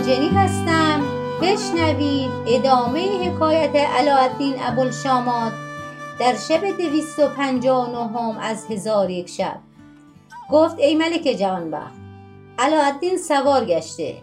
مجنی 0.00 0.28
هستم. 0.28 1.02
بشنوید 1.42 2.30
ادامه 2.46 3.28
حکایت 3.28 3.76
علاءالدین 3.76 4.54
ابوالشامات 4.60 5.52
در 6.20 6.36
شب 6.36 6.64
دویست 6.64 7.18
و 7.18 7.28
نهم 7.92 8.38
از 8.40 8.66
هزار 8.66 9.10
یک 9.10 9.28
شب. 9.28 9.58
گفت 10.50 10.78
ای 10.78 10.94
ملک 10.94 11.36
جوانبخت 11.38 11.94
علاءالدین 12.58 13.18
سوار 13.18 13.64
گشته. 13.64 14.14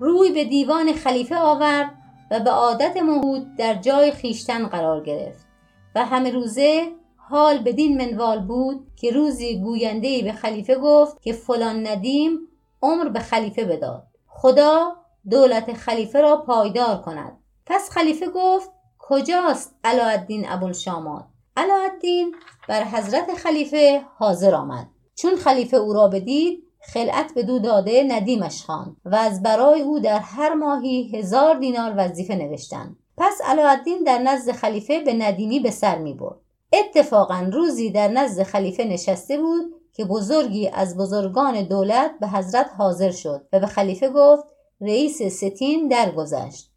روی 0.00 0.30
به 0.30 0.44
دیوان 0.44 0.92
خلیفه 0.92 1.36
آورد 1.36 1.90
و 2.30 2.40
به 2.40 2.50
عادت 2.50 2.96
موعود 2.96 3.56
در 3.56 3.74
جای 3.74 4.12
خیشتن 4.12 4.66
قرار 4.66 5.04
گرفت 5.04 5.46
و 5.94 6.04
همه 6.04 6.30
روزه 6.30 6.88
حال 7.16 7.58
بدین 7.58 8.02
منوال 8.02 8.40
بود 8.40 8.86
که 8.96 9.10
روزی 9.10 9.60
گوینده 9.60 10.22
به 10.22 10.32
خلیفه 10.32 10.74
گفت 10.74 11.22
که 11.22 11.32
فلان 11.32 11.86
ندیم 11.86 12.38
عمر 12.82 13.08
به 13.08 13.20
خلیفه 13.20 13.64
بداد. 13.64 14.09
خدا 14.32 14.96
دولت 15.30 15.72
خلیفه 15.72 16.20
را 16.20 16.36
پایدار 16.36 17.02
کند. 17.02 17.38
پس 17.66 17.90
خلیفه 17.90 18.26
گفت 18.28 18.70
کجاست 18.98 19.74
علاءالدین 19.84 20.48
ابوالشامات؟ 20.48 21.24
علاءالدین 21.56 22.34
بر 22.68 22.84
حضرت 22.84 23.34
خلیفه 23.34 24.04
حاضر 24.18 24.54
آمد. 24.54 24.86
چون 25.14 25.36
خلیفه 25.36 25.76
او 25.76 25.92
را 25.92 26.08
بدید 26.08 26.64
خلعت 26.80 27.34
به 27.34 27.42
دو 27.42 27.58
داده 27.58 28.04
ندیمش 28.08 28.62
خواند 28.62 28.96
و 29.04 29.14
از 29.14 29.42
برای 29.42 29.80
او 29.80 29.98
در 29.98 30.18
هر 30.18 30.54
ماهی 30.54 31.18
هزار 31.18 31.58
دینار 31.58 31.94
وظیفه 31.96 32.34
نوشتند. 32.34 32.96
پس 33.16 33.40
علاءالدین 33.44 34.04
در 34.04 34.18
نزد 34.18 34.52
خلیفه 34.52 35.00
به 35.00 35.12
ندیمی 35.12 35.60
به 35.60 35.70
سر 35.70 35.98
می 35.98 36.14
برد 36.14 36.36
اتفاقا 36.72 37.50
روزی 37.52 37.90
در 37.90 38.08
نزد 38.08 38.42
خلیفه 38.42 38.84
نشسته 38.84 39.38
بود 39.38 39.79
که 39.92 40.04
بزرگی 40.04 40.68
از 40.68 40.96
بزرگان 40.96 41.62
دولت 41.62 42.10
به 42.20 42.28
حضرت 42.28 42.70
حاضر 42.78 43.10
شد 43.10 43.48
و 43.52 43.60
به 43.60 43.66
خلیفه 43.66 44.08
گفت 44.08 44.44
رئیس 44.80 45.22
ستین 45.22 45.88
درگذشت. 45.88 46.70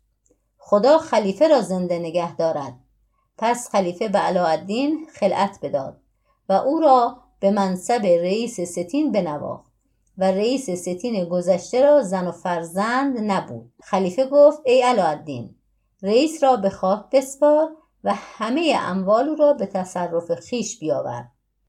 خدا 0.58 0.98
خلیفه 0.98 1.48
را 1.48 1.62
زنده 1.62 2.00
نگه 2.00 2.36
دارد. 2.36 2.74
پس 3.38 3.70
خلیفه 3.70 4.08
به 4.08 4.20
علاءالدین 4.20 5.08
خلعت 5.14 5.60
بداد 5.62 6.02
و 6.50 6.54
او 6.54 6.80
را 6.80 7.18
به 7.40 7.52
منصب 7.52 8.06
رئیس 8.06 8.60
ستین 8.60 9.12
بنواخت 9.12 9.72
و 10.18 10.32
رئیس 10.32 10.70
ستین 10.70 11.26
گذشته 11.26 11.82
را 11.82 12.02
زن 12.02 12.28
و 12.28 12.32
فرزند 12.32 13.18
نبود. 13.32 13.74
خلیفه 13.84 14.26
گفت 14.26 14.62
ای 14.66 14.82
علاءالدین 14.82 15.56
رئیس 16.02 16.44
را 16.44 16.56
به 16.56 16.70
خاک 16.70 17.06
بسپار 17.12 17.70
و 18.04 18.14
همه 18.16 18.76
اموال 18.80 19.38
را 19.38 19.54
به 19.54 19.66
تصرف 19.66 20.32
خیش 20.32 20.80
بیاور. 20.80 21.28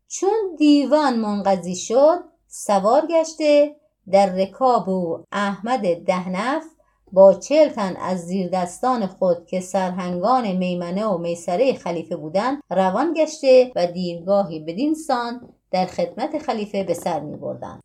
چون 0.08 0.56
دیوان 0.58 1.16
منقضی 1.16 1.77
شد 1.77 2.24
سوار 2.48 3.06
گشته 3.06 3.77
در 4.11 4.27
رکاب 4.27 4.88
او 4.91 5.24
احمد 5.33 6.05
دهنف 6.05 6.64
با 7.12 7.34
چل 7.34 7.69
تن 7.69 7.96
از 7.96 8.20
زیر 8.27 8.48
دستان 8.48 9.06
خود 9.06 9.46
که 9.46 9.61
سرهنگان 9.61 10.52
میمنه 10.52 11.06
و 11.06 11.19
میسره 11.19 11.74
خلیفه 11.74 12.16
بودند 12.16 12.62
روان 12.70 13.14
گشته 13.16 13.72
و 13.77 13.86
دیرگاهی 13.86 14.61
بدین 14.61 14.94
سان 14.94 15.48
در 15.70 15.86
خدمت 15.86 16.39
خلیفه 16.39 16.84
به 16.84 16.94
سر 16.94 17.20
می 17.20 17.36
بردن. 17.36 17.80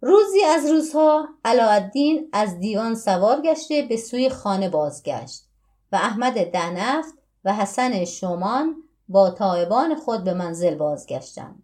روزی 0.00 0.42
از 0.42 0.70
روزها 0.70 1.28
علاءالدین 1.44 2.28
از 2.32 2.58
دیوان 2.58 2.94
سوار 2.94 3.40
گشته 3.40 3.82
به 3.82 3.96
سوی 3.96 4.28
خانه 4.28 4.68
بازگشت 4.68 5.44
و 5.92 5.96
احمد 5.96 6.50
دهنفت 6.50 7.14
و 7.44 7.54
حسن 7.54 8.04
شومان 8.04 8.76
با 9.10 9.30
تایبان 9.30 9.94
خود 9.94 10.24
به 10.24 10.34
منزل 10.34 10.74
بازگشتند. 10.74 11.62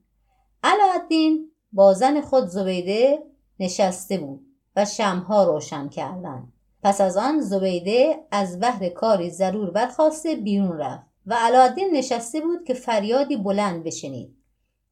علاءالدین 0.63 1.51
با 1.73 1.93
زن 1.93 2.21
خود 2.21 2.47
زبیده 2.47 3.19
نشسته 3.61 4.19
بود 4.19 4.47
و 4.77 4.85
شمها 4.85 5.45
روشن 5.45 5.89
کردند. 5.89 6.53
پس 6.83 7.01
از 7.01 7.17
آن 7.17 7.41
زبیده 7.41 8.27
از 8.31 8.61
بهر 8.61 8.89
کاری 8.89 9.31
ضرور 9.31 9.71
برخواسته 9.71 10.35
بیرون 10.35 10.79
رفت 10.79 11.07
و 11.27 11.35
علاءالدین 11.35 11.91
نشسته 11.97 12.41
بود 12.41 12.65
که 12.65 12.75
فریادی 12.75 13.37
بلند 13.37 13.85
بشنید. 13.85 14.37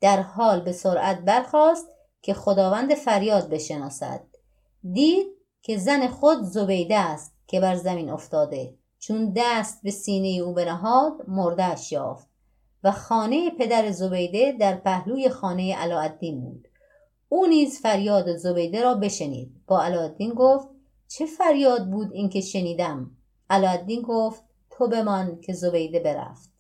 در 0.01 0.21
حال 0.21 0.61
به 0.61 0.73
سرعت 0.73 1.21
برخاست 1.21 1.87
که 2.23 2.35
خداوند 2.35 2.95
فریاد 2.95 3.49
بشناسد. 3.49 4.21
دید 4.93 5.27
که 5.63 5.79
زن 5.79 6.07
خود 6.09 6.43
زبیده 6.43 6.99
است 6.99 7.35
که 7.47 7.61
بر 7.61 7.75
زمین 7.75 8.11
افتاده. 8.11 8.75
چون 8.99 9.33
دست 9.37 9.83
به 9.83 9.91
سینه 9.91 10.43
او 10.43 10.55
بنهاد 10.55 11.13
مردهاش 11.29 11.93
یافت. 11.93 12.34
و 12.85 12.91
خانه 12.91 13.51
پدر 13.51 13.91
زبیده 13.91 14.53
در 14.53 14.77
پهلوی 14.77 15.29
خانه 15.29 15.77
علاءالدین 15.77 16.41
بود. 16.41 16.69
او 17.29 17.47
نیز 17.47 17.81
فریاد 17.81 18.37
زبیده 18.37 18.83
را 18.83 18.95
بشنید. 18.95 19.53
با 19.67 19.83
علاءالدین 19.83 20.35
گفت 20.35 20.69
چه 21.09 21.27
فریاد 21.27 21.91
بود 21.91 22.13
این 22.13 22.29
که 22.29 22.41
شنیدم؟ 22.41 23.11
علاءالدین 23.51 24.03
گفت 24.03 24.43
تو 24.71 24.89
بمان 24.89 25.41
که 25.41 25.53
زبیده 25.53 26.01
برفت. 26.01 26.51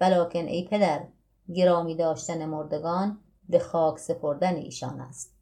ولیکن 0.00 0.46
ای 0.48 0.68
پدر 0.68 1.06
گرامی 1.54 1.94
داشتن 1.94 2.46
مردگان 2.46 3.18
به 3.48 3.58
خاک 3.58 3.98
سپردن 3.98 4.56
ایشان 4.56 5.00
است. 5.00 5.34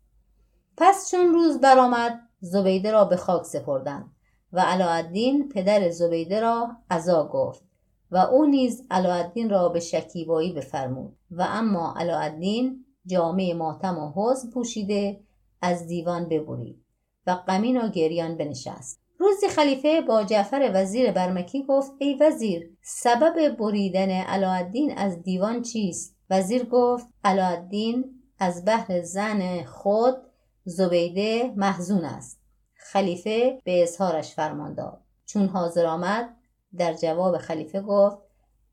پس 0.76 1.10
چون 1.10 1.34
روز 1.34 1.60
برآمد 1.60 2.20
زبیده 2.40 2.90
را 2.90 3.04
به 3.04 3.16
خاک 3.16 3.42
سپردند 3.42 4.10
و 4.52 4.60
علاءالدین 4.60 5.48
پدر 5.48 5.90
زبیده 5.90 6.40
را 6.40 6.76
عزا 6.90 7.28
گفت. 7.28 7.67
و 8.10 8.16
او 8.16 8.46
نیز 8.46 8.86
علاءالدین 8.90 9.50
را 9.50 9.68
به 9.68 9.80
شکیبایی 9.80 10.52
بفرمود. 10.52 11.16
و 11.30 11.46
اما 11.48 11.94
علاءالدین 11.96 12.84
جامعه 13.06 13.54
ماتم 13.54 13.98
و 13.98 14.12
حزن 14.16 14.50
پوشیده 14.50 15.20
از 15.62 15.86
دیوان 15.86 16.28
ببرید 16.28 16.84
و 17.26 17.34
غمین 17.34 17.80
و 17.80 17.88
گریان 17.88 18.36
بنشست. 18.36 19.00
روزی 19.18 19.48
خلیفه 19.48 20.00
با 20.00 20.24
جعفر 20.24 20.70
وزیر 20.74 21.12
برمکی 21.12 21.62
گفت 21.62 21.92
ای 21.98 22.18
وزیر 22.20 22.70
سبب 22.82 23.56
بریدن 23.56 24.10
علاءالدین 24.10 24.98
از 24.98 25.22
دیوان 25.22 25.62
چیست؟ 25.62 26.16
وزیر 26.30 26.64
گفت 26.64 27.06
علاءالدین 27.24 28.04
از 28.38 28.64
بحر 28.64 29.02
زن 29.02 29.64
خود 29.64 30.16
زبیده 30.64 31.52
محزون 31.56 32.04
است. 32.04 32.40
خلیفه 32.74 33.60
به 33.64 33.82
اظهارش 33.82 34.34
فرمان 34.34 34.74
داد. 34.74 35.00
چون 35.26 35.48
حاضر 35.48 35.86
آمد 35.86 36.36
در 36.76 36.94
جواب 36.94 37.38
خلیفه 37.38 37.80
گفت 37.80 38.18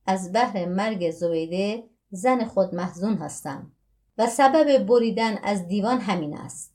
از 0.06 0.34
بحر 0.34 0.66
مرگ 0.66 1.12
زبیده 1.12 1.84
زن 2.10 2.46
خود 2.46 2.76
محزون 2.76 3.14
هستم 3.14 3.72
و 4.18 4.28
سبب 4.28 4.78
بریدن 4.78 5.38
از 5.44 5.68
دیوان 5.68 5.98
همین 5.98 6.38
است. 6.38 6.74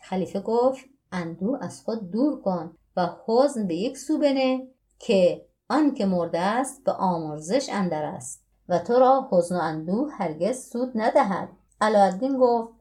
خلیفه 0.00 0.40
گفت 0.40 0.84
اندو 1.12 1.58
از 1.60 1.82
خود 1.82 2.10
دور 2.10 2.40
کن 2.40 2.76
و 2.96 3.08
حزن 3.26 3.66
به 3.66 3.74
یک 3.74 3.98
سو 3.98 4.18
بنه 4.18 4.66
که 4.98 5.46
آن 5.68 5.94
که 5.94 6.06
مرده 6.06 6.40
است 6.40 6.84
به 6.84 6.92
آمرزش 6.92 7.68
اندر 7.72 8.04
است 8.04 8.44
و 8.68 8.78
تو 8.78 8.92
را 8.92 9.28
حزن 9.30 9.56
و 9.56 9.58
اندو 9.58 10.08
هرگز 10.12 10.70
سود 10.70 10.92
ندهد. 10.94 11.48
علاءالدین 11.80 12.38
گفت 12.38 12.72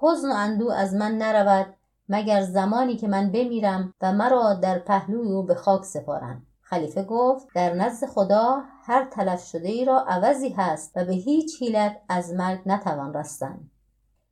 حزن 0.00 0.30
و 0.30 0.34
اندو 0.34 0.70
از 0.70 0.94
من 0.94 1.18
نرود 1.18 1.74
مگر 2.08 2.42
زمانی 2.42 2.96
که 2.96 3.08
من 3.08 3.32
بمیرم 3.32 3.94
و 4.00 4.12
مرا 4.12 4.54
در 4.54 4.78
پهلوی 4.78 5.32
او 5.32 5.42
به 5.42 5.54
خاک 5.54 5.84
سپارند. 5.84 6.47
خلیفه 6.70 7.02
گفت 7.02 7.46
در 7.54 7.74
نزد 7.74 8.06
خدا 8.06 8.62
هر 8.82 9.04
تلف 9.04 9.44
شده 9.44 9.68
ای 9.68 9.84
را 9.84 10.04
عوضی 10.08 10.48
هست 10.48 10.92
و 10.96 11.04
به 11.04 11.12
هیچ 11.12 11.62
حیلت 11.62 12.00
از 12.08 12.32
مرگ 12.32 12.60
نتوان 12.66 13.14
رستن. 13.14 13.70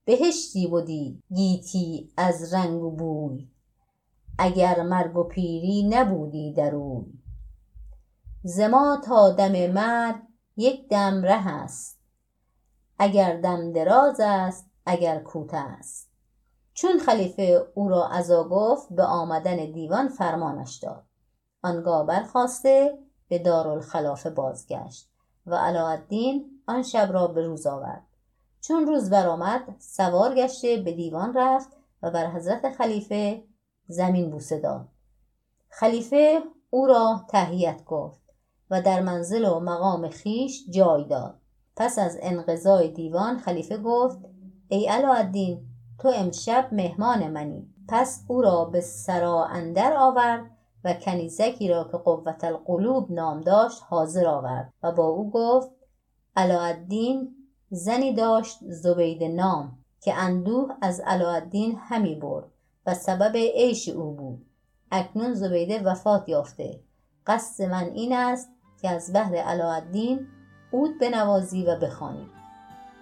بهشتی 0.05 0.67
بودی 0.67 1.23
گیتی 1.35 2.11
از 2.17 2.55
رنگ 2.55 2.83
و 2.83 2.91
بوی. 2.91 3.49
اگر 4.39 4.83
مرگ 4.83 5.17
و 5.17 5.25
پیری 5.25 5.89
نبودی 5.89 6.53
در 6.53 6.75
اوی. 6.75 7.07
ز 8.45 8.61
ما 8.61 9.01
تا 9.05 9.31
دم 9.31 9.67
مرگ 9.67 10.17
یک 10.57 10.89
دم 10.89 11.23
ره 11.23 11.49
است. 11.49 12.01
اگر 12.99 13.41
دم 13.41 13.73
دراز 13.73 14.21
است 14.21 14.71
اگر 14.87 15.19
کوته 15.19 15.57
است. 15.57 16.11
چون 16.75 16.99
خلیفه 16.99 17.67
او 17.75 17.89
را 17.89 18.09
عزا 18.09 18.49
گفت 18.49 18.93
به 18.93 19.03
آمدن 19.05 19.73
دیوان 19.73 20.09
فرمانش 20.09 20.79
داد. 20.79 21.06
آنگاه 21.67 22.07
برخواسته 22.07 22.99
به 23.29 23.39
دارالخلافه 23.39 24.31
بازگشت 24.31 25.11
و 25.47 25.55
علاءالدین 25.55 26.61
آن 26.67 26.83
شب 26.83 27.09
را 27.13 27.27
به 27.27 27.47
روز 27.47 27.67
آورد. 27.67 28.07
چون 28.61 28.87
روز 28.87 29.11
برآمد 29.11 29.77
سوار 29.79 30.35
گشته 30.35 30.77
به 30.77 30.93
دیوان 30.93 31.35
رفت 31.35 31.69
و 32.03 32.11
بر 32.11 32.31
حضرت 32.31 32.73
خلیفه 32.73 33.43
زمین 33.89 34.31
بوسه 34.31 34.59
داد. 34.59 34.89
خلیفه 35.69 36.43
او 36.71 36.87
را 36.87 37.25
تهیت 37.29 37.85
گفت 37.85 38.21
و 38.71 38.83
در 38.83 39.01
منزل 39.01 39.45
و 39.45 39.61
مقام 39.61 40.09
خیش 40.09 40.65
جای 40.71 41.05
داد. 41.05 41.41
پس 41.77 41.99
از 41.99 42.19
انقضای 42.23 42.89
دیوان 42.89 43.39
خلیفه 43.39 43.79
گفت 43.79 44.19
ای 44.69 44.87
علاءالدین 44.87 45.67
تو 45.99 46.09
امشب 46.09 46.69
مهمان 46.73 47.29
منی. 47.29 47.75
پس 47.89 48.25
او 48.29 48.43
را 48.43 48.65
به 48.65 48.81
سرا 48.81 49.45
اندر 49.45 49.97
آورد 49.97 50.56
و 50.87 50.93
کنیزکی 50.93 51.69
را 51.69 51.85
که 51.85 51.97
قوت 51.97 52.45
القلوب 52.45 53.13
نام 53.13 53.41
داشت 53.41 53.83
حاضر 53.89 54.27
آورد 54.27 54.73
و 54.83 54.93
با 54.93 55.07
او 55.07 55.31
گفت 55.31 55.71
علاءالدین 56.37 57.37
زنی 57.71 58.15
داشت 58.15 58.59
زبید 58.69 59.25
نام 59.25 59.79
که 60.01 60.15
اندوه 60.15 60.75
از 60.83 61.01
علاءالدین 61.01 61.79
همی 61.81 62.15
برد 62.15 62.45
و 62.87 62.95
سبب 62.95 63.37
عیش 63.37 63.89
او 63.89 64.13
بود. 64.15 64.47
اکنون 64.91 65.35
زبیده 65.35 65.83
وفات 65.83 66.29
یافته. 66.29 66.81
قصد 67.27 67.65
من 67.65 67.85
این 67.95 68.13
است 68.13 68.49
که 68.83 68.91
از 68.91 69.13
بهر 69.13 69.37
علاءالدین 69.37 70.27
اود 70.71 70.99
بنوازی 71.01 71.65
و 71.65 71.77
بخوانی. 71.77 72.27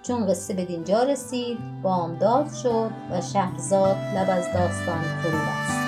چون 0.02 0.26
قصه 0.26 0.54
به 0.54 0.64
دینجا 0.64 1.02
رسید 1.02 1.58
بامداد 1.82 2.52
شد 2.62 2.90
و 3.10 3.20
شهرزاد 3.20 3.96
لب 3.96 4.30
از 4.30 4.44
داستان 4.54 5.02
فرو 5.02 5.38
است 5.38 5.83